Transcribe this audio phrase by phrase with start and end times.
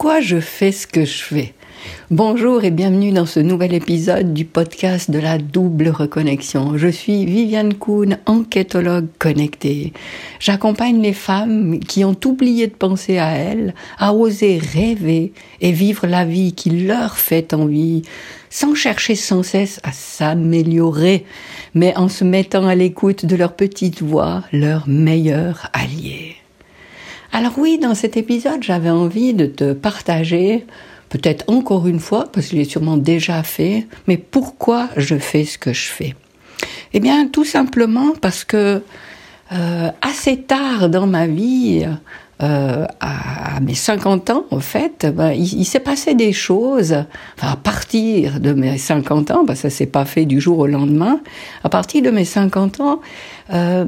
[0.00, 1.52] Pourquoi je fais ce que je fais
[2.10, 6.78] Bonjour et bienvenue dans ce nouvel épisode du podcast de la double reconnexion.
[6.78, 9.92] Je suis Viviane Kuhn, enquêtologue connectée.
[10.38, 16.06] J'accompagne les femmes qui ont oublié de penser à elles, à oser rêver et vivre
[16.06, 18.00] la vie qui leur fait envie,
[18.48, 21.26] sans chercher sans cesse à s'améliorer,
[21.74, 26.29] mais en se mettant à l'écoute de leur petite voix, leur meilleur allié.
[27.32, 30.66] Alors oui, dans cet épisode, j'avais envie de te partager,
[31.08, 35.44] peut-être encore une fois, parce que je l'ai sûrement déjà fait, mais pourquoi je fais
[35.44, 36.14] ce que je fais?
[36.92, 38.82] Eh bien, tout simplement parce que
[39.52, 41.86] euh, assez tard dans ma vie,
[42.42, 46.94] euh, à, mes 50 ans, en fait, ben, il, s'est passé des choses,
[47.36, 50.66] enfin, à partir de mes 50 ans, ben, ça s'est pas fait du jour au
[50.66, 51.20] lendemain,
[51.64, 53.00] à partir de mes 50 ans,
[53.52, 53.84] euh,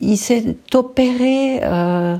[0.00, 2.16] il s'est opéré euh,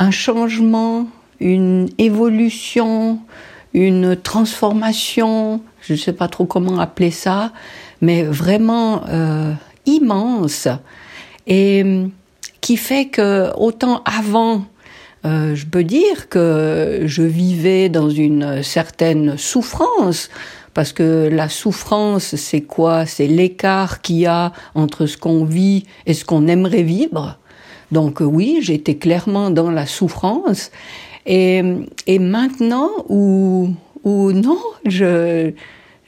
[0.00, 1.06] un changement,
[1.40, 3.20] une évolution,
[3.74, 7.52] une transformation, je ne sais pas trop comment appeler ça,
[8.00, 9.52] mais vraiment euh,
[9.84, 10.68] immense,
[11.46, 11.84] et
[12.62, 14.64] qui fait que autant avant,
[15.26, 20.30] euh, je peux dire que je vivais dans une certaine souffrance,
[20.72, 23.04] parce que la souffrance, c'est quoi?
[23.04, 27.39] C'est l'écart qu'il y a entre ce qu'on vit et ce qu'on aimerait vivre.
[27.92, 30.70] Donc oui, j'étais clairement dans la souffrance.
[31.26, 31.62] Et,
[32.06, 33.74] et maintenant, où
[34.04, 35.52] non, je,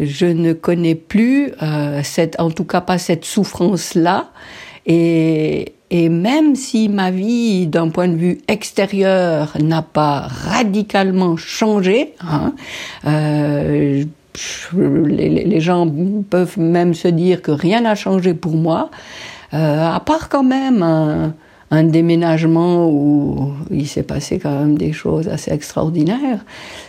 [0.00, 4.30] je ne connais plus euh, cette, en tout cas pas cette souffrance-là.
[4.86, 12.14] Et, et même si ma vie, d'un point de vue extérieur, n'a pas radicalement changé,
[12.20, 12.54] hein,
[13.06, 14.04] euh,
[14.64, 15.86] les, gens
[16.30, 18.90] peuvent même se dire que rien n'a changé pour moi,
[19.52, 21.34] euh, à part quand même
[21.70, 26.44] un déménagement où il s'est passé quand même des choses assez extraordinaires.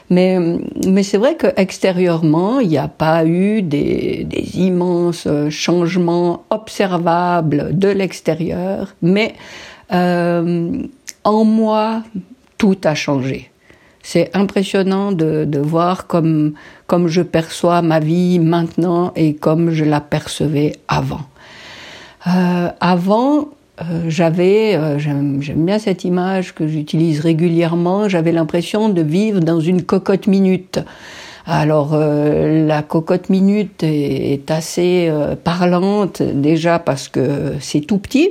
[0.10, 0.40] Mais,
[0.88, 7.90] mais c'est vrai qu'extérieurement, il n'y a pas eu des, des immenses changements observables de
[7.90, 9.36] l'extérieur, mais
[9.94, 10.84] euh,
[11.24, 12.04] en moi,
[12.58, 13.52] tout a changé.
[14.04, 16.54] C'est impressionnant de, de voir comme,
[16.88, 21.22] comme je perçois ma vie maintenant et comme je la percevais avant.
[22.28, 23.50] Euh, avant,
[23.82, 29.60] euh, j'avais, euh, j'aime bien cette image que j'utilise régulièrement, j'avais l'impression de vivre dans
[29.60, 30.80] une cocotte minute.
[31.46, 35.12] Alors euh, la cocotte minute est, assez
[35.44, 38.30] parlante déjà parce que c'est tout petit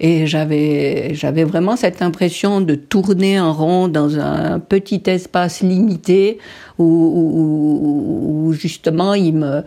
[0.00, 6.38] et j'avais j'avais vraiment cette impression de tourner en rond dans un petit espace limité
[6.78, 9.62] où, où, où justement il me euh,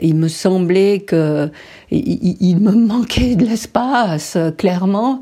[0.00, 1.50] il me semblait que
[1.90, 5.20] il, me manquait de l'espace, clairement.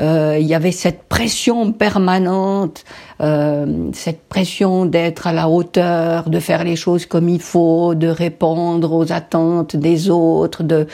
[0.00, 2.84] Euh, il y avait cette pression permanente,
[3.20, 8.08] euh, cette pression d'être à la hauteur, de faire les choses comme il faut, de
[8.08, 10.86] répondre aux attentes des autres, de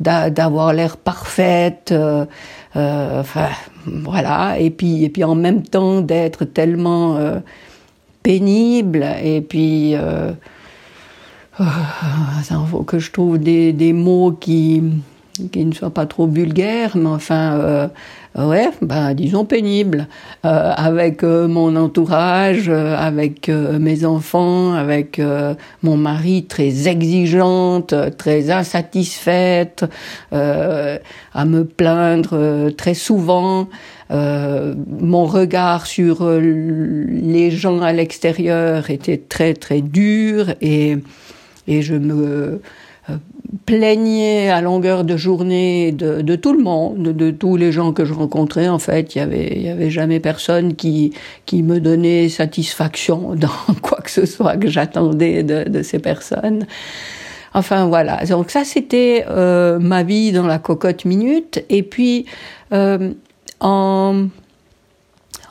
[0.00, 1.90] d'avoir l'air parfaite.
[1.92, 2.24] Euh,
[2.76, 3.48] euh, enfin,
[3.86, 4.58] voilà.
[4.58, 7.40] Et puis et puis en même temps d'être tellement euh,
[8.22, 9.94] pénible et puis
[11.58, 14.82] il ah, faut que je trouve des, des mots qui,
[15.50, 17.88] qui ne soient pas trop vulgaires, mais enfin, euh,
[18.38, 20.06] ouais, ben, disons pénible,
[20.44, 25.20] euh, avec euh, mon entourage, euh, avec mes enfants, avec
[25.82, 29.84] mon mari très exigeante, très insatisfaite,
[30.30, 33.68] à me plaindre très souvent.
[34.10, 40.98] mon regard sur les gens à l'extérieur était très très dur et
[41.66, 42.60] et je me
[43.10, 43.16] euh,
[43.66, 48.12] plaignais à longueur de journée de, tout le monde, de, tous les gens que je
[48.12, 48.68] rencontrais.
[48.68, 51.12] En fait, il y avait, jamais personne qui
[51.46, 56.66] qui me donnait satisfaction dans quoi que ce soit que j'attendais de, de, ces personnes.
[57.54, 58.24] Enfin voilà.
[58.24, 61.64] Donc ça, c'était euh, ma vie dans la cocotte minute.
[61.68, 62.26] Et puis
[62.72, 63.12] euh,
[63.60, 64.26] en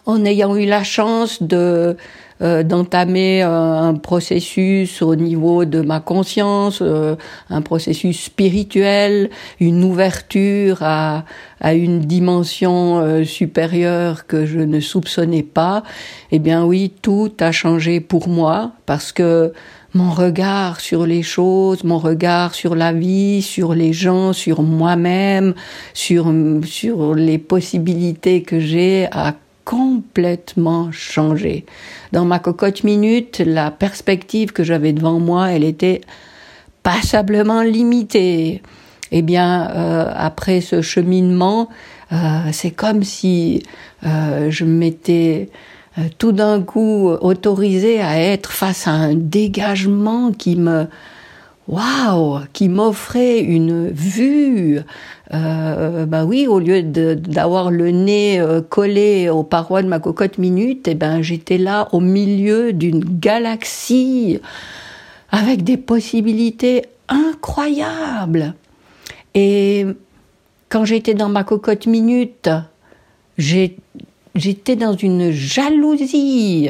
[0.07, 1.95] en ayant eu la chance de
[2.41, 7.15] euh, d'entamer un, processus au niveau de ma conscience, euh,
[7.49, 9.29] un processus spirituel,
[9.59, 11.25] une ouverture à,
[11.59, 15.83] à une dimension euh, supérieure que je ne soupçonnais pas.
[16.31, 19.53] Eh bien oui, tout a changé pour moi parce que
[19.93, 25.53] mon regard sur les choses, mon regard sur la vie, sur les gens, sur moi-même,
[25.93, 26.33] sur,
[26.63, 29.35] sur les possibilités que j'ai à
[29.65, 31.65] complètement changé.
[32.11, 36.01] Dans ma cocotte minute, la perspective que j'avais devant moi, elle était
[36.83, 38.61] passablement limitée.
[39.11, 41.69] Eh bien, euh, après ce cheminement,
[42.11, 42.15] euh,
[42.51, 43.63] c'est comme si
[44.05, 45.49] euh, je m'étais
[46.17, 50.87] tout d'un coup autorisée à être face à un dégagement qui me
[51.67, 54.79] waouh, qui m'offrait une vue.
[55.33, 60.37] Euh, bah oui, au lieu d'avoir le nez euh, collé aux parois de ma cocotte
[60.37, 64.39] minute, eh ben j'étais là au milieu d'une galaxie
[65.31, 68.53] avec des possibilités incroyables.
[69.33, 69.85] Et
[70.69, 72.49] quand j'étais dans ma cocotte minute,
[73.37, 76.69] j'étais dans une jalousie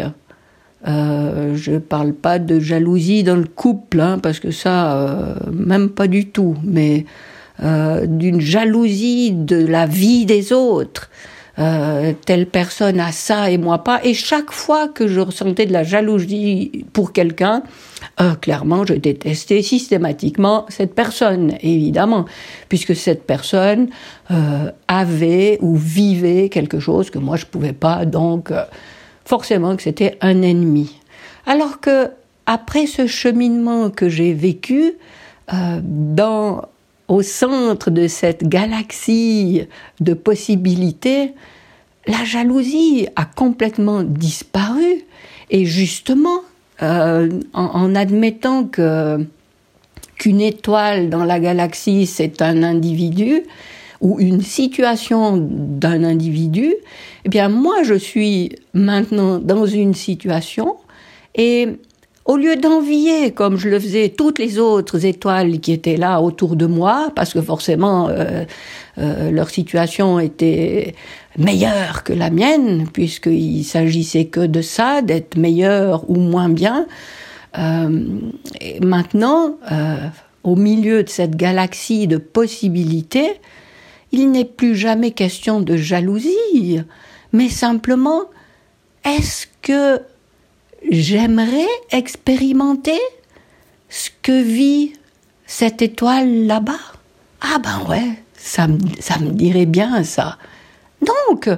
[0.88, 5.90] euh, je parle pas de jalousie dans le couple, hein, parce que ça, euh, même
[5.90, 7.06] pas du tout, mais
[7.62, 11.10] euh, d'une jalousie de la vie des autres.
[11.60, 14.00] Euh, telle personne a ça et moi pas.
[14.04, 17.62] Et chaque fois que je ressentais de la jalousie pour quelqu'un,
[18.22, 22.26] euh, clairement, je détestais systématiquement cette personne, évidemment,
[22.70, 23.90] puisque cette personne
[24.32, 28.06] euh, avait ou vivait quelque chose que moi je pouvais pas.
[28.06, 28.52] Donc
[29.32, 31.00] forcément que c'était un ennemi.
[31.46, 32.10] Alors que
[32.46, 34.96] après ce cheminement que j'ai vécu
[35.54, 35.80] euh,
[37.08, 39.68] au centre de cette galaxie
[40.02, 41.32] de possibilités,
[42.08, 45.06] la jalousie a complètement disparu
[45.50, 46.42] et justement
[46.84, 53.44] euh, en, en, admettant qu'une étoile dans la galaxie c'est un individu,
[54.02, 56.74] ou une situation d'un individu,
[57.26, 60.76] eh bien moi je suis maintenant dans une situation
[61.36, 61.68] et
[62.26, 66.56] au lieu d'envier, comme je le faisais, toutes les autres étoiles qui étaient là autour
[66.56, 68.44] de moi, parce que forcément euh,
[69.00, 70.94] euh, leur situation était
[71.38, 76.86] meilleure que la mienne, puisqu'il s'agissait que de ça, d'être meilleur ou moins bien,
[77.58, 78.06] euh,
[78.60, 79.98] et maintenant, euh,
[80.44, 83.40] au milieu de cette galaxie de possibilités,
[84.12, 86.82] il n'est plus jamais question de jalousie,
[87.34, 88.24] mais simplement
[89.04, 90.02] est-ce que
[90.90, 93.00] j'aimerais expérimenter
[93.90, 94.94] ce que vit
[95.46, 96.80] cette étoile là-bas?
[97.42, 100.38] Ah ben ouais, ça me, ça me dirait bien ça.
[101.02, 101.50] Donc,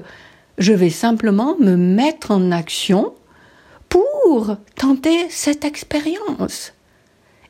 [0.57, 3.13] je vais simplement me mettre en action
[3.89, 6.73] pour tenter cette expérience.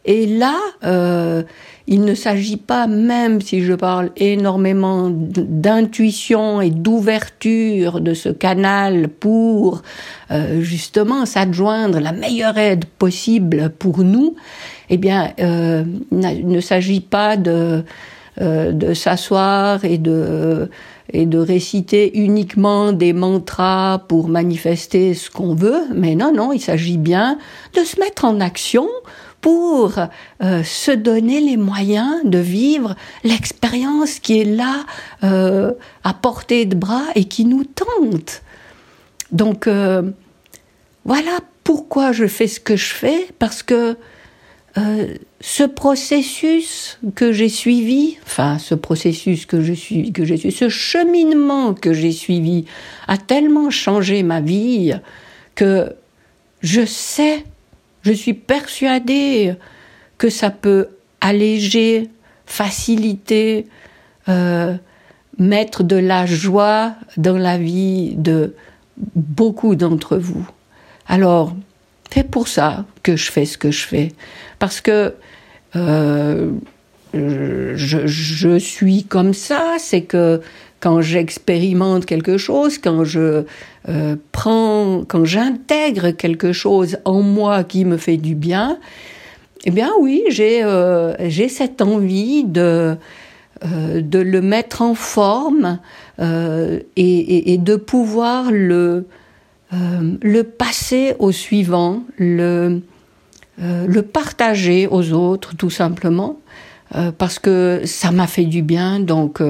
[0.06, 1.44] Et là, euh,
[1.88, 9.08] il ne s'agit pas, même si je parle énormément d'intuition et d'ouverture de ce canal
[9.08, 9.82] pour
[10.32, 14.36] euh, justement s'adjoindre la meilleure aide possible pour nous,
[14.90, 17.84] eh bien, euh, il ne s'agit pas de,
[18.40, 20.70] de s'asseoir et de
[21.12, 26.62] et de réciter uniquement des mantras pour manifester ce qu'on veut, mais non, non, il
[26.62, 27.38] s'agit bien
[27.76, 28.88] de se mettre en action
[29.44, 30.00] pour
[30.42, 32.95] euh, se donner les moyens de vivre
[33.25, 34.86] l'expérience qui est là
[35.25, 35.74] euh,
[36.06, 38.42] à portée de bras et qui nous tente.
[39.34, 40.01] Donc euh,
[41.04, 43.98] voilà pourquoi je fais ce que je fais, parce que
[45.40, 49.74] ce processus que j'ai suivi, enfin ce processus que je
[50.12, 52.66] que j'ai suivi, ce cheminement que j'ai suivi
[53.07, 54.94] a tellement changé ma vie
[55.54, 55.94] que
[56.62, 57.45] je sais
[58.04, 59.56] je suis persuadée
[60.18, 60.90] que ça peut
[61.22, 62.10] alléger,
[62.46, 63.68] faciliter,
[64.30, 64.76] euh,
[65.40, 68.56] mettre de la joie dans la vie de
[69.16, 70.48] beaucoup d'entre vous.
[71.08, 71.56] Alors,
[72.14, 74.12] c'est pour ça que je fais ce que je fais.
[74.60, 75.16] Parce que
[75.76, 76.52] euh,
[77.14, 80.42] je, je, suis comme ça, c'est que
[80.83, 83.45] quand j'expérimente quelque chose, quand je
[83.87, 88.78] euh, prends, quand j'intègre quelque chose en moi qui me fait du bien,
[89.63, 91.16] eh bien oui, j'ai euh,
[91.47, 92.97] cette envie de
[93.63, 95.80] euh, de le mettre en forme
[96.19, 99.06] et, et, de pouvoir le
[99.71, 102.81] le passer au suivant, le
[103.57, 106.40] le partager aux autres tout simplement
[107.18, 109.42] parce que ça m'a fait du bien donc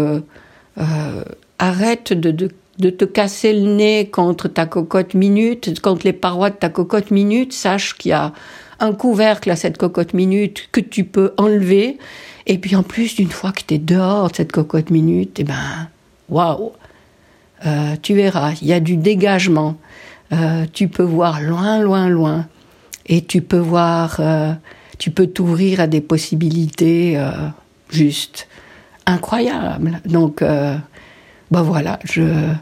[0.77, 1.23] euh,
[1.59, 2.49] arrête de,
[2.89, 7.53] te casser le nez contre ta cocotte minute, contre les parois de ta cocotte minute,
[7.53, 8.33] sache qu'il y a
[8.79, 11.97] un couvercle à cette cocotte minute que tu peux enlever.
[12.47, 15.43] Et puis en plus, une fois que tu es dehors de cette cocotte minute, eh
[15.43, 15.89] ben,
[16.27, 16.71] waouh,
[17.65, 19.77] euh, tu verras, il y a du dégagement.
[20.33, 22.47] Euh, tu peux voir loin, loin, loin.
[23.05, 24.21] Et tu peux voir,
[24.97, 27.21] tu peux t'ouvrir à des possibilités
[27.89, 28.47] justes
[29.05, 30.01] incroyable.
[30.05, 30.75] Donc, euh,
[31.51, 32.53] ben voilà, je,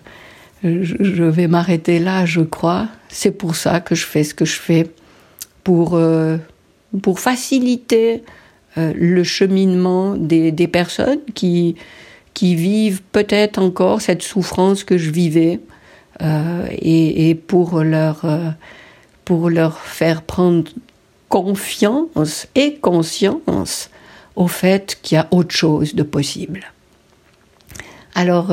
[0.63, 2.87] je vais m'arrêter là, je crois.
[3.09, 4.91] C'est pour ça que je fais ce que je fais,
[5.63, 6.37] pour, euh,
[7.01, 8.23] pour faciliter
[8.77, 11.75] euh, le cheminement des, des personnes qui,
[12.33, 15.59] qui vivent peut-être encore cette souffrance que je vivais.
[16.21, 18.25] et, et, pour leur
[19.25, 20.69] pour leur faire prendre
[21.29, 23.89] confiance et conscience
[24.35, 26.61] au fait qu'il y a autre chose de possible.
[28.15, 28.51] Alors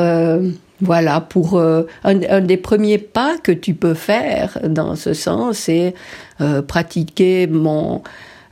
[0.80, 5.94] voilà, pour un, un, des premiers pas que tu peux faire dans ce sens, c'est
[6.68, 8.02] pratiquer mon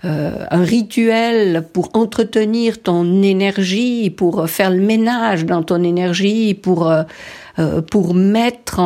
[0.07, 6.89] euh, un rituel pour entretenir ton énergie, pour faire le ménage dans ton énergie, pour
[6.89, 7.03] euh,
[7.59, 7.83] euh,
[8.15, 8.81] mettre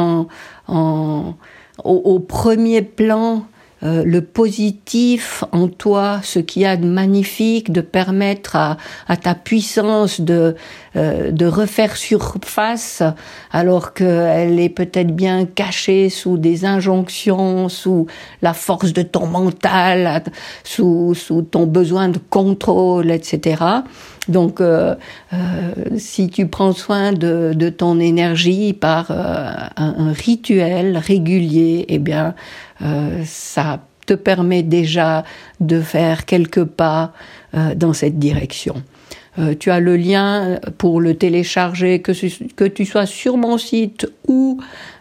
[0.68, 3.44] au, premier plan
[3.82, 8.76] euh, le positif en toi, ce qu'il y a de magnifique, de permettre à,
[9.08, 10.54] à ta puissance de,
[10.96, 13.02] euh, de refaire surface,
[13.52, 18.06] alors qu'elle est peut-être bien cachée sous des injonctions, sous
[18.42, 20.24] la force de ton mental,
[20.64, 23.62] sous, sous ton besoin de contrôle, etc.
[24.28, 24.94] Donc, euh,
[25.32, 25.36] euh,
[25.96, 32.34] si tu prends soin de, de ton énergie par un, un, rituel régulier, eh bien,
[32.82, 35.24] euh, ça te permet déjà
[35.60, 37.12] de faire quelques pas
[37.54, 38.82] euh, dans cette direction.
[39.40, 44.60] Euh, tu as le lien pour le télécharger, que, tu sois sur mon site ou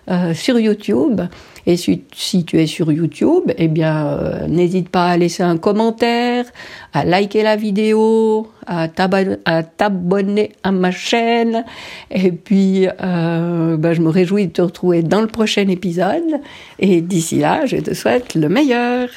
[0.09, 1.21] euh, sur YouTube.
[1.67, 2.01] Et si,
[2.45, 6.45] tu es sur YouTube, eh bien, euh, n'hésite pas à laisser un commentaire,
[6.93, 11.63] à liker la vidéo, à t'abonner à ma chaîne.
[12.09, 16.41] Et puis, euh, ben, je me réjouis de te retrouver dans le prochain épisode.
[16.79, 19.09] Et d'ici là, je te souhaite le meilleur.